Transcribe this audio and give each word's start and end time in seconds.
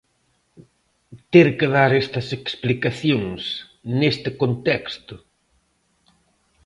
Ter 1.33 1.47
que 1.57 1.67
dar 1.75 1.91
estas 2.03 2.27
explicacións 2.39 3.41
neste 3.99 4.29
contexto... 4.41 5.15